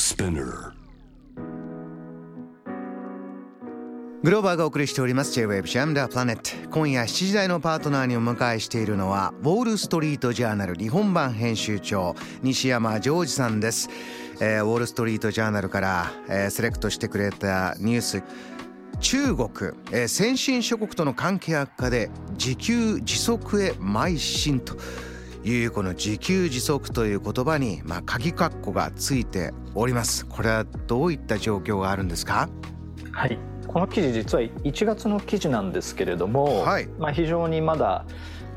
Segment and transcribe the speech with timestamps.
[0.00, 0.72] Spinner.
[4.22, 13.90] グローバーがお送りしております J-Wave Jam the Planet 今夜7時台のパートナーにお迎えしているのはウォール・ストリート・ジャーナル日本版編集長西山ジョージさんです、
[14.40, 18.22] えー、ウォール・ストリート・ジャーナルから、えー、セレクトしてくれたニュース。
[19.00, 19.48] 中国、
[19.92, 24.76] えー、先進諸国との関係悪化で自給自足へ邁進と。
[25.44, 30.26] いうこの自給自足という言葉にまあ鍵括弧がついております。
[30.26, 32.48] これはどういった状況があるんですか？
[33.12, 33.38] はい。
[33.66, 38.04] この記事実は1月の記事なんですけれども、はい、まあ、非常にまだ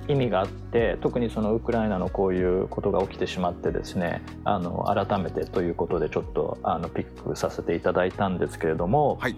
[0.07, 9.35] 意味があって特にそのウクライナのこういうことが起きてしまってですねあの改めてということでちょっとあのピックさせていただいたんですけれども、はい、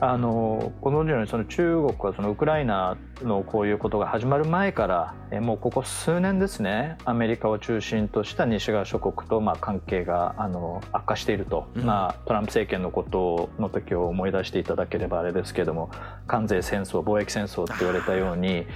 [0.00, 15.90] あのご存知のようにその中国はそのウクライナのこういうことが始まる前からえもうここ数年ですねアメリカを中心とした西側諸国とまあ関係があの悪化していると、うん、まあ、トランプ政権のことの時を思い出していただければあれですけれども
[16.28, 18.66] 関税戦争貿易戦争って言われたように、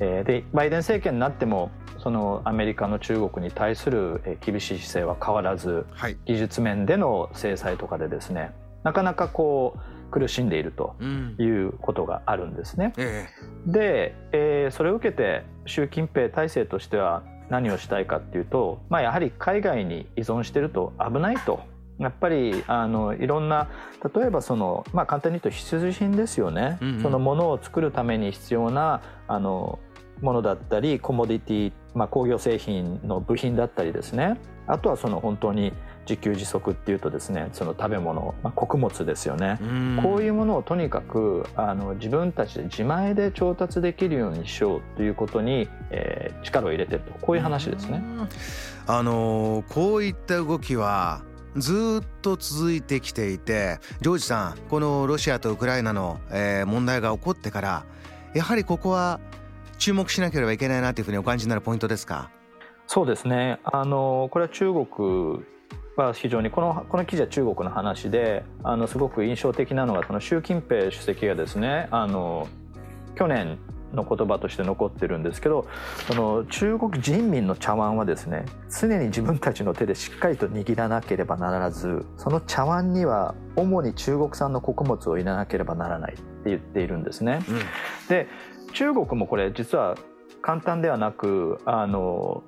[0.00, 1.70] えー、でバイデン政権になっても
[2.02, 8.50] そのアメリカの中国に対する厳しい姿勢は変わらず、はい、技術面での制裁とかでですね
[8.82, 10.94] なかなかこう苦しんでいると
[11.38, 12.92] いうことがあるんですね。
[12.96, 13.28] うんえ。
[13.66, 21.60] で、えー、それを受けて習近平体制としては何をしたいかっていうと、まあ、やはり海外に依存してると危ないと。
[21.98, 23.68] やっぱりあのいろんな
[24.14, 29.78] 例えばその、まあ、簡単に言うと必需品ですよね、うんうん、そのものを作るために必要なあの
[30.20, 34.40] ものだったりコモディティ、まあ、工業製品の部品だったりですね。
[34.66, 35.72] あとはその本当に
[36.08, 39.58] 自給自足っていうとですねその食べ物、まあ、穀物ですよね。
[40.02, 47.12] こういうものをとにかくあの自分たちで自前で調達できるようにしようということに、えー、力を入れてると。
[47.20, 48.02] こういう話ですね。
[48.86, 51.22] あのこういった動きは
[51.56, 57.84] ずっと続いてきていてジョージさんこのロシアとウクライナの、えー、問題が起こってから
[58.34, 59.20] やはりここは
[59.78, 62.30] 注目しなければいけないなというふうにお感じになるポイントですか？
[62.86, 63.60] そうですね。
[63.64, 65.44] あのこれは中国
[65.96, 72.48] は非常にこのこの記事は中国の話であのすごく印象的なのがその習近平主席がですねあの
[73.14, 73.58] 去年
[73.92, 75.66] の言葉として残ってるんですけど
[76.06, 87.44] その中国人民の茶碗はですね常に自分たちの手でしっかりと握らなければならずその茶碗には主に中国産の穀物を入れなければならないって言っているんですね。
[87.48, 87.58] うん、
[88.08, 88.28] で
[88.72, 89.96] 中国もこれ実は
[90.40, 92.42] 簡単ではなくあの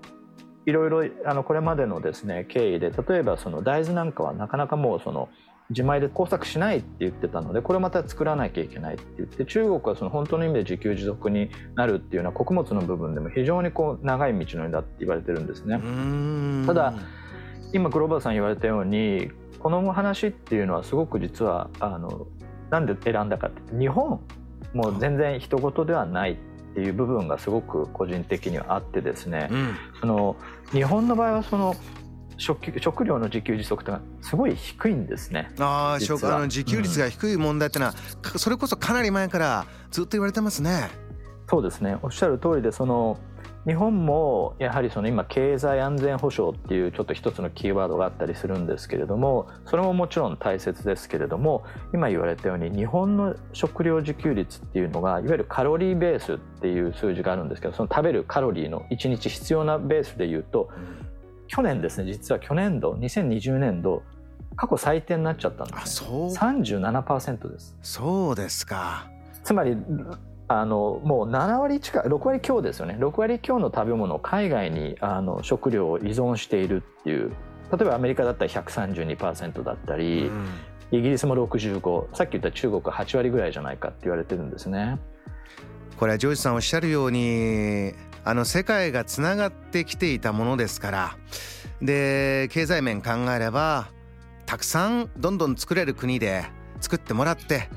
[0.67, 5.29] いろいろあのこれまでのですね経緯で例えばその大豆なんかはなかなかもうその
[5.71, 15.81] 自前で工作しないって言ってたのでこれまた作らなきゃいけないって言って中国はその本当の意味で自給自足になるっていうのは穀物の部分でも非常にこう長い道のりだって言われてるんですね。
[16.67, 16.95] ただ
[17.73, 22.27] 今グローバルさん言われたようにこの話っていうのはすごく実はあの
[22.71, 24.21] なんで選んだかって日本
[24.75, 26.37] もう全然人事ではないっ
[26.75, 30.37] ていう部分がすごく個人的にはあってですね、うん、その
[30.73, 31.77] 日本の場合はその
[32.37, 35.51] 食食料の自給自足ってのはすごい低いんですね。
[35.61, 37.95] ああ、食あの自給率が低い問題ってのは、
[38.35, 40.89] うん、それこそかなり前からずっと言われてますね。
[41.49, 41.97] そうですね。
[42.03, 43.19] おっしゃる通りで、その
[43.67, 51.65] 日本もやはりその今経済安全保障っていうちょっと一つのキーワードがあったりするんですけれどもそれももちろん大切ですけれども
[51.95, 60.69] 今言われたように日本の食料自給率っていうのがいわゆるカロリーベースっていう数字があるんですけどその食べるカロリーの1日必要なベースでいうと
[61.47, 64.03] 去年ですね実は去年度2020年度
[64.57, 66.33] 過去最低になっちゃったんです、ね、あそう。
[66.33, 67.77] 37%です。
[67.83, 69.09] そうですか。
[69.43, 69.77] つまり
[70.47, 72.97] あのもう7割近い6割強ですよね。
[72.99, 77.33] 6割強の食べ物を海外にあの食料を依存しているっていう。
[77.73, 80.49] 例えばアメリカだったら132%だったり、うん、
[80.99, 84.99] イギリスも65さっき言った中国は8割ぐらいじゃないかって言われてるんですね。
[85.97, 87.95] これはジョージさんおっしゃるように
[88.25, 91.17] あの世界がつながってきていたものですから。
[91.83, 93.89] で経済面考えれば
[94.47, 96.45] たくさんどんどん作れる国で
[96.81, 97.69] 作ってもらって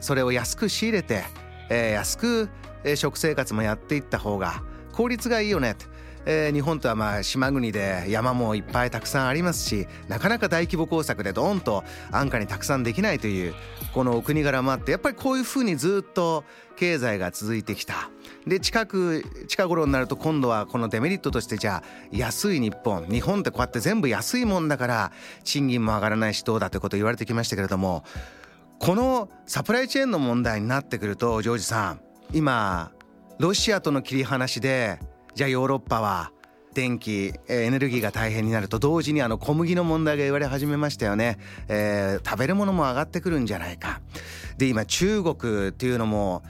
[0.00, 1.24] それを安く仕入れて
[1.68, 2.48] えー、安く、
[2.94, 4.62] 食生活もやっていった方が
[4.92, 5.76] 効率がいいよね
[6.30, 13.54] えー、日本とはまあ島国で山もいっぱいたくさんありますしなかなか大規模工作でドーンと安価にたくさんできないという
[13.94, 16.44] このお国柄もあってやっぱりこういうふうにずっと
[16.76, 18.10] 経済が続いてきた。
[18.46, 25.12] で近く近頃になると今度はこのデメリットとしてじゃあ安い日本日本ってこうやって全部安いもんだから
[25.44, 28.04] 賃金も上がらないしどうだということ言われてきましたけれども
[28.78, 32.00] このサプライチェーンの問題になってくるとジョージさん
[32.32, 32.92] 今
[33.38, 35.00] ロシアとの切り離しで
[35.34, 36.32] じゃあヨーロッパは
[36.74, 41.38] 電気エネルギーが大変になると同時にあの小麦の問題が言われ始めましたよね、
[41.68, 44.00] えー、食べるものも上がってくるんじゃないか。
[44.58, 46.42] で今中国っていうのも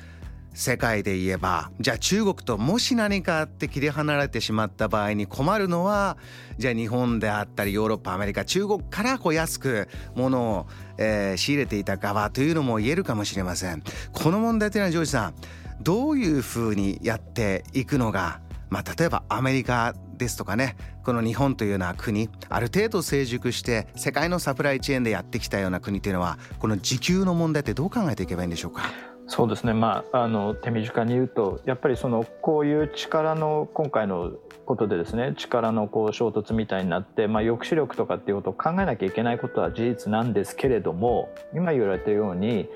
[0.59, 1.71] 世界で言えば。
[1.79, 6.19] じゃあ中国ともし何かあって切り離れてしまった場合に困るのは
[6.59, 10.67] じゃあ日本であったりヨーロッパアメリカ中国からこう安く物を、
[10.99, 13.85] えー、仕入れていた側というのも言えるかもしれません。
[14.13, 15.35] この問題というのはジョージさん
[15.81, 18.41] どういうふうにやっていくのが
[18.71, 28.83] まあ、例えばアメリカですとかねこの日本というような国ある程度成熟して世界のサプライチェーンでやってきたような国というのはこの時給の問題ってどう考えていけばいいんでしょうか？
[29.29, 34.33] そうですね、まあ、あの手短に言うとやっぱりそのこういう力の今回の
[34.65, 42.69] ことでですね力のこう衝突みたいになって、まあ、抑止力とかっていうことを考えなきゃいけないことは事実なんですけれども今言われたように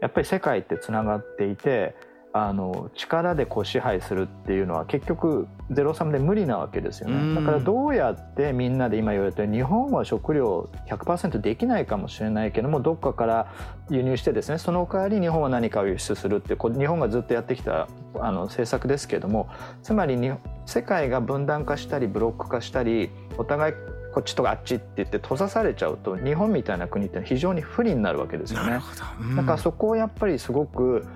[0.00, 1.94] やっぱり世界ってつながっていて
[2.32, 7.34] あの力でこう支配するっていうのは結局ゼロサムで無理なわけですよね。
[7.34, 13.52] だからどうやってみんなで今言われたように日本は食料100%できないかもしれないけどもどっかから
[13.90, 17.88] 輸入してですねその代わり日本は何かを輸出するってこう日本がずっとやってきた
[18.20, 19.48] あの政策ですけども
[19.82, 20.32] つまりに
[20.66, 23.74] 世界が分断化したりブロック化したりお互い
[24.12, 28.80] こっちとかあっちって言って閉ざされちゃうと日本みたいな国って非常に不利になるわけですよね。
[29.20, 31.06] うん、だからそこをやっぱりすごく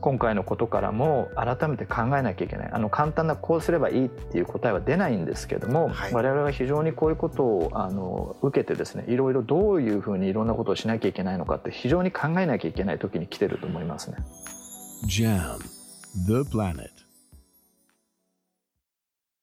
[0.00, 2.70] 今回のことからも改めて考えなきゃいけない。
[2.72, 14.18] あの簡単なこうすればいいっていう答えは出ないんですけども、はい、我々は非常にこういうことをあの受けてですねいろいろどういうふうにいろんなことをしなきゃいけないのかって非常に考えなきゃいけない時に来てると思いますね。
[15.06, 15.58] JAM
[16.26, 17.07] The Planet